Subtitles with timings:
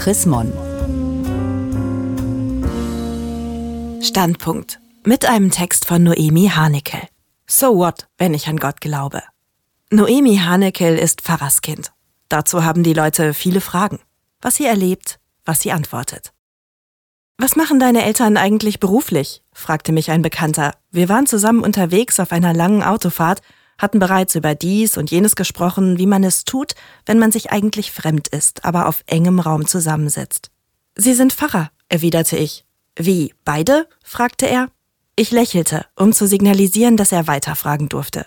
[0.00, 0.50] Chris Mon.
[4.02, 4.80] Standpunkt.
[5.04, 7.00] Mit einem Text von Noemi Haneckel.
[7.46, 9.22] So what, wenn ich an Gott glaube?
[9.90, 11.92] Noemi Haneckel ist Pfarrerskind.
[12.30, 13.98] Dazu haben die Leute viele Fragen.
[14.40, 16.32] Was sie erlebt, was sie antwortet.
[17.36, 19.42] Was machen deine Eltern eigentlich beruflich?
[19.52, 20.72] fragte mich ein Bekannter.
[20.90, 23.42] Wir waren zusammen unterwegs auf einer langen Autofahrt
[23.80, 26.74] hatten bereits über dies und jenes gesprochen, wie man es tut,
[27.06, 30.50] wenn man sich eigentlich fremd ist, aber auf engem Raum zusammensitzt.
[30.96, 32.64] Sie sind Pfarrer, erwiderte ich.
[32.96, 33.88] Wie, beide?
[34.04, 34.68] fragte er.
[35.16, 38.26] Ich lächelte, um zu signalisieren, dass er weiterfragen durfte.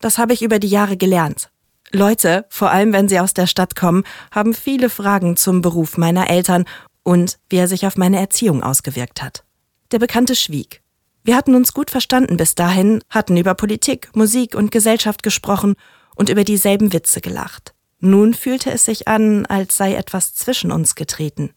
[0.00, 1.50] Das habe ich über die Jahre gelernt.
[1.92, 6.30] Leute, vor allem wenn sie aus der Stadt kommen, haben viele Fragen zum Beruf meiner
[6.30, 6.64] Eltern
[7.02, 9.44] und wie er sich auf meine Erziehung ausgewirkt hat.
[9.90, 10.82] Der Bekannte schwieg.
[11.22, 15.74] Wir hatten uns gut verstanden bis dahin, hatten über Politik, Musik und Gesellschaft gesprochen
[16.16, 17.74] und über dieselben Witze gelacht.
[17.98, 21.50] Nun fühlte es sich an, als sei etwas zwischen uns getreten.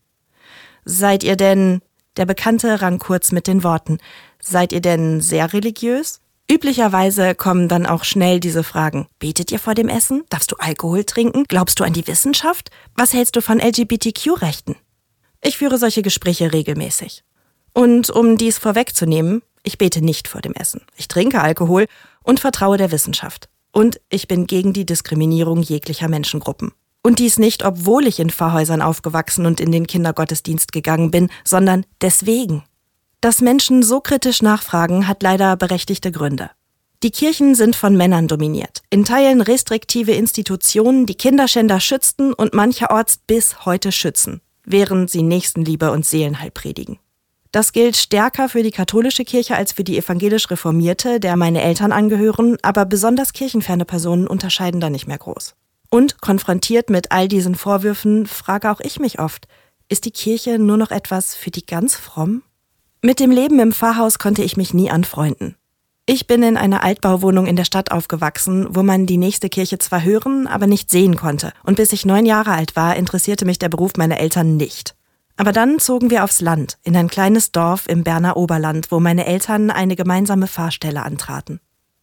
[0.84, 1.81] Seid ihr denn,
[2.17, 4.00] der Bekannte rang kurz mit den Worten,
[4.39, 6.20] seid ihr denn sehr religiös?
[6.52, 9.08] Üblicherweise kommen dann auch schnell diese Fragen.
[9.17, 10.23] Betet ihr vor dem Essen?
[10.30, 11.45] Darfst du Alkohol trinken?
[11.48, 12.70] Glaubst du an die Wissenschaft?
[12.95, 14.75] Was hältst du von LGBTQ-Rechten?
[15.42, 17.23] Ich führe solche Gespräche regelmäßig.
[17.73, 20.81] Und um dies vorwegzunehmen, ich bete nicht vor dem Essen.
[20.95, 21.88] Ich trinke Alkohol
[22.22, 23.50] und vertraue der Wissenschaft.
[23.72, 26.73] Und ich bin gegen die Diskriminierung jeglicher Menschengruppen.
[27.02, 31.86] Und dies nicht, obwohl ich in Pfarrhäusern aufgewachsen und in den Kindergottesdienst gegangen bin, sondern
[32.02, 32.64] deswegen.
[33.20, 36.52] Dass Menschen so kritisch nachfragen, hat leider berechtigte Gründe.
[37.03, 43.17] Die Kirchen sind von Männern dominiert, in Teilen restriktive Institutionen, die Kinderschänder schützten und mancherorts
[43.27, 47.00] bis heute schützen, während sie Nächstenliebe und Seelenheil predigen.
[47.53, 51.91] Das gilt stärker für die katholische Kirche als für die evangelisch reformierte, der meine Eltern
[51.91, 55.53] angehören, aber besonders kirchenferne Personen unterscheiden da nicht mehr groß.
[55.91, 59.47] Und konfrontiert mit all diesen Vorwürfen frage auch ich mich oft,
[59.87, 62.41] ist die Kirche nur noch etwas für die ganz fromm?
[63.03, 65.55] Mit dem Leben im Pfarrhaus konnte ich mich nie anfreunden.
[66.08, 70.03] Ich bin in einer Altbauwohnung in der Stadt aufgewachsen, wo man die nächste Kirche zwar
[70.03, 71.53] hören, aber nicht sehen konnte.
[71.63, 74.95] Und bis ich neun Jahre alt war, interessierte mich der Beruf meiner Eltern nicht.
[75.36, 79.26] Aber dann zogen wir aufs Land, in ein kleines Dorf im Berner Oberland, wo meine
[79.26, 81.60] Eltern eine gemeinsame Fahrstelle antraten.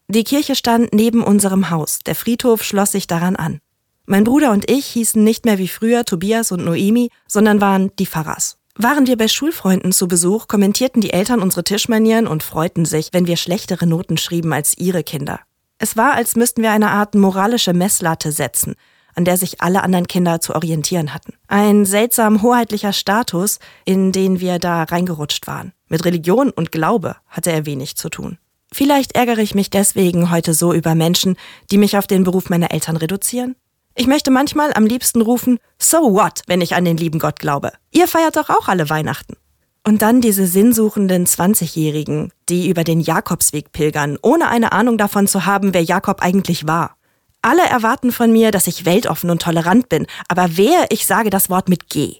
[0.08, 3.60] Die Kirche stand neben unserem Haus, der Friedhof schloss sich daran an.
[4.06, 8.06] Mein Bruder und ich hießen nicht mehr wie früher Tobias und Noemi, sondern waren die
[8.06, 8.56] Pfarrers.
[8.74, 13.28] Waren wir bei Schulfreunden zu Besuch, kommentierten die Eltern unsere Tischmanieren und freuten sich, wenn
[13.28, 15.38] wir schlechtere Noten schrieben als ihre Kinder.
[15.78, 18.74] Es war, als müssten wir eine Art moralische Messlatte setzen,
[19.14, 21.34] an der sich alle anderen Kinder zu orientieren hatten.
[21.48, 25.72] Ein seltsam hoheitlicher Status, in den wir da reingerutscht waren.
[25.88, 28.38] Mit Religion und Glaube hatte er wenig zu tun.
[28.72, 31.36] Vielleicht ärgere ich mich deswegen heute so über Menschen,
[31.70, 33.56] die mich auf den Beruf meiner Eltern reduzieren.
[33.96, 37.72] Ich möchte manchmal am liebsten rufen, so what, wenn ich an den lieben Gott glaube.
[37.90, 39.36] Ihr feiert doch auch alle Weihnachten.
[39.84, 45.46] Und dann diese sinnsuchenden 20-Jährigen, die über den Jakobsweg pilgern, ohne eine Ahnung davon zu
[45.46, 46.96] haben, wer Jakob eigentlich war.
[47.42, 51.48] Alle erwarten von mir, dass ich weltoffen und tolerant bin, aber wer ich sage das
[51.48, 52.16] Wort mit G.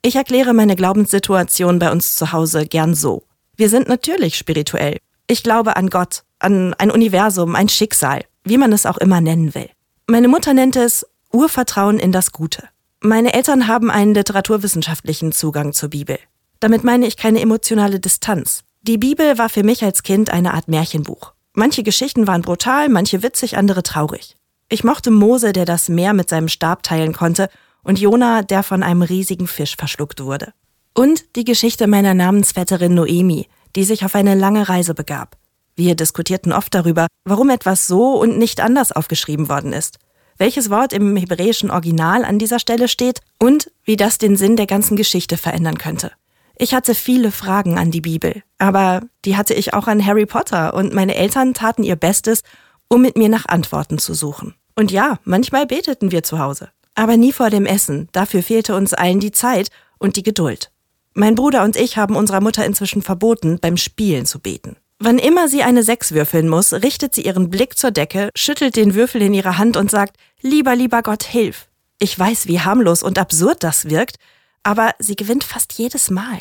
[0.00, 3.24] Ich erkläre meine Glaubenssituation bei uns zu Hause gern so.
[3.56, 4.98] Wir sind natürlich spirituell.
[5.26, 9.54] Ich glaube an Gott, an ein Universum, ein Schicksal, wie man es auch immer nennen
[9.54, 9.68] will.
[10.06, 12.64] Meine Mutter nennt es Urvertrauen in das Gute.
[13.00, 16.18] Meine Eltern haben einen literaturwissenschaftlichen Zugang zur Bibel.
[16.60, 18.60] Damit meine ich keine emotionale Distanz.
[18.80, 21.32] Die Bibel war für mich als Kind eine Art Märchenbuch.
[21.52, 24.36] Manche Geschichten waren brutal, manche witzig, andere traurig.
[24.74, 27.48] Ich mochte Mose, der das Meer mit seinem Stab teilen konnte,
[27.84, 30.52] und Jona, der von einem riesigen Fisch verschluckt wurde.
[30.94, 33.46] Und die Geschichte meiner Namensvetterin Noemi,
[33.76, 35.36] die sich auf eine lange Reise begab.
[35.76, 40.00] Wir diskutierten oft darüber, warum etwas so und nicht anders aufgeschrieben worden ist,
[40.38, 44.66] welches Wort im hebräischen Original an dieser Stelle steht und wie das den Sinn der
[44.66, 46.10] ganzen Geschichte verändern könnte.
[46.58, 50.74] Ich hatte viele Fragen an die Bibel, aber die hatte ich auch an Harry Potter
[50.74, 52.42] und meine Eltern taten ihr Bestes,
[52.88, 54.56] um mit mir nach Antworten zu suchen.
[54.76, 56.70] Und ja, manchmal beteten wir zu Hause.
[56.94, 58.08] Aber nie vor dem Essen.
[58.12, 60.70] Dafür fehlte uns allen die Zeit und die Geduld.
[61.12, 64.76] Mein Bruder und ich haben unserer Mutter inzwischen verboten, beim Spielen zu beten.
[64.98, 68.94] Wann immer sie eine Sechs würfeln muss, richtet sie ihren Blick zur Decke, schüttelt den
[68.94, 71.68] Würfel in ihrer Hand und sagt, lieber, lieber Gott, hilf.
[71.98, 74.16] Ich weiß, wie harmlos und absurd das wirkt,
[74.62, 76.38] aber sie gewinnt fast jedes Mal.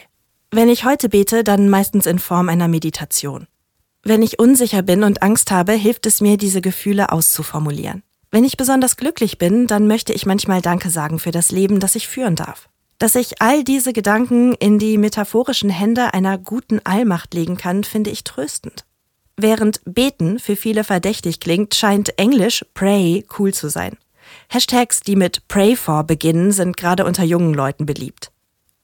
[0.51, 3.47] Wenn ich heute bete, dann meistens in Form einer Meditation.
[4.03, 8.03] Wenn ich unsicher bin und Angst habe, hilft es mir, diese Gefühle auszuformulieren.
[8.33, 11.95] Wenn ich besonders glücklich bin, dann möchte ich manchmal Danke sagen für das Leben, das
[11.95, 12.67] ich führen darf.
[12.97, 18.09] Dass ich all diese Gedanken in die metaphorischen Hände einer guten Allmacht legen kann, finde
[18.09, 18.85] ich tröstend.
[19.37, 23.97] Während beten für viele verdächtig klingt, scheint Englisch pray cool zu sein.
[24.49, 28.31] Hashtags, die mit Pray for beginnen, sind gerade unter jungen Leuten beliebt.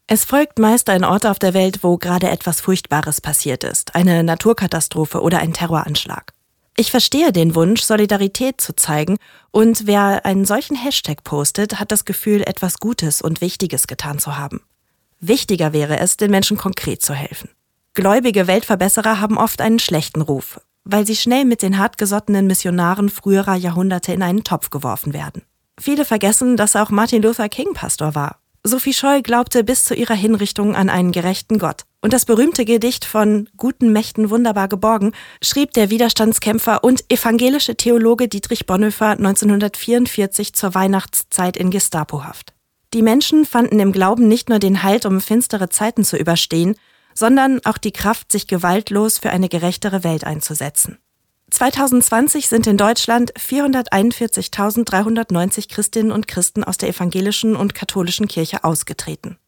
[0.05, 4.23] Es folgt meist ein Ort auf der Welt, wo gerade etwas Furchtbares passiert ist, eine
[4.23, 6.33] Naturkatastrophe oder ein Terroranschlag.
[6.79, 9.17] Ich verstehe den Wunsch, Solidarität zu zeigen,
[9.51, 14.37] und wer einen solchen Hashtag postet, hat das Gefühl, etwas Gutes und Wichtiges getan zu
[14.37, 14.61] haben.
[15.19, 17.49] Wichtiger wäre es, den Menschen konkret zu helfen.
[17.95, 23.55] Gläubige Weltverbesserer haben oft einen schlechten Ruf, weil sie schnell mit den hartgesottenen Missionaren früherer
[23.55, 25.41] Jahrhunderte in einen Topf geworfen werden.
[25.77, 28.39] Viele vergessen, dass auch Martin Luther King Pastor war.
[28.63, 31.83] Sophie Scholl glaubte bis zu ihrer Hinrichtung an einen gerechten Gott.
[32.01, 35.11] Und das berühmte Gedicht von Guten Mächten wunderbar geborgen
[35.41, 42.53] schrieb der Widerstandskämpfer und evangelische Theologe Dietrich Bonhoeffer 1944 zur Weihnachtszeit in Gestapohaft.
[42.93, 46.75] Die Menschen fanden im Glauben nicht nur den Halt, um finstere Zeiten zu überstehen,
[47.13, 50.99] sondern auch die Kraft, sich gewaltlos für eine gerechtere Welt einzusetzen.
[51.51, 59.38] 2020 sind in Deutschland 441.390 Christinnen und Christen aus der evangelischen und katholischen Kirche ausgetreten.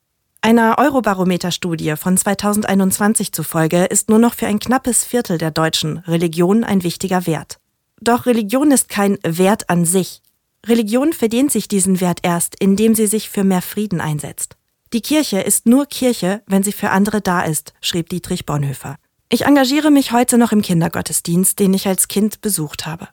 [0.43, 6.63] Einer Eurobarometer-Studie von 2021 zufolge ist nur noch für ein knappes Viertel der Deutschen Religion
[6.63, 7.59] ein wichtiger Wert.
[8.01, 10.23] Doch Religion ist kein Wert an sich.
[10.65, 14.57] Religion verdient sich diesen Wert erst, indem sie sich für mehr Frieden einsetzt.
[14.93, 18.95] Die Kirche ist nur Kirche, wenn sie für andere da ist, schrieb Dietrich Bonhoeffer.
[19.29, 23.09] Ich engagiere mich heute noch im Kindergottesdienst, den ich als Kind besucht habe.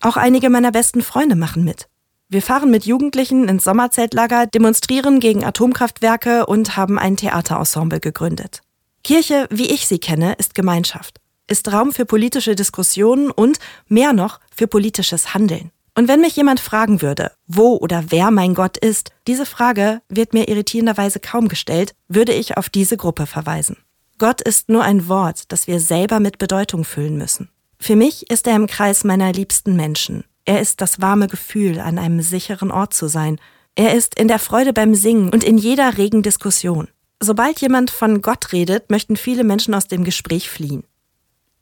[0.00, 1.88] Auch einige meiner besten Freunde machen mit.
[2.34, 8.60] Wir fahren mit Jugendlichen ins Sommerzeltlager, demonstrieren gegen Atomkraftwerke und haben ein Theaterensemble gegründet.
[9.04, 14.40] Kirche, wie ich sie kenne, ist Gemeinschaft, ist Raum für politische Diskussionen und, mehr noch,
[14.52, 15.70] für politisches Handeln.
[15.94, 20.32] Und wenn mich jemand fragen würde, wo oder wer mein Gott ist, diese Frage wird
[20.32, 23.76] mir irritierenderweise kaum gestellt, würde ich auf diese Gruppe verweisen.
[24.18, 27.48] Gott ist nur ein Wort, das wir selber mit Bedeutung füllen müssen.
[27.78, 30.24] Für mich ist er im Kreis meiner liebsten Menschen.
[30.44, 33.40] Er ist das warme Gefühl, an einem sicheren Ort zu sein.
[33.74, 36.88] Er ist in der Freude beim Singen und in jeder regen Diskussion.
[37.20, 40.84] Sobald jemand von Gott redet, möchten viele Menschen aus dem Gespräch fliehen.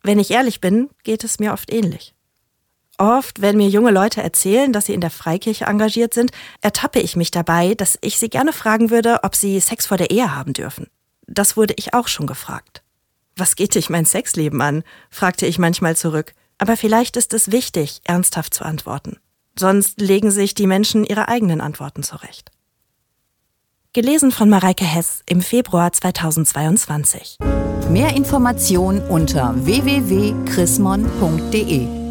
[0.02, 2.14] Wenn ich ehrlich bin, geht es mir oft ähnlich.
[2.98, 6.30] Oft, wenn mir junge Leute erzählen, dass sie in der Freikirche engagiert sind,
[6.60, 10.10] ertappe ich mich dabei, dass ich sie gerne fragen würde, ob sie Sex vor der
[10.10, 10.88] Ehe haben dürfen.
[11.26, 12.82] Das wurde ich auch schon gefragt.
[13.36, 14.82] Was geht dich mein Sexleben an?
[15.08, 16.34] fragte ich manchmal zurück.
[16.62, 19.16] Aber vielleicht ist es wichtig, ernsthaft zu antworten.
[19.58, 22.52] Sonst legen sich die Menschen ihre eigenen Antworten zurecht.
[23.92, 27.38] Gelesen von Mareike Hess im Februar 2022.
[27.90, 32.01] Mehr Informationen unter www.chrismon.de